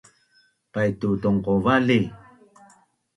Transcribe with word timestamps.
Paitu 0.73 1.09
tongqovali 1.21 1.99